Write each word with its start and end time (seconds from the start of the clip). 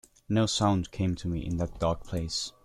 No 0.27 0.47
sound 0.47 0.89
came 0.89 1.13
to 1.17 1.27
me 1.27 1.45
in 1.45 1.57
that 1.57 1.79
dark 1.79 2.07
place. 2.07 2.53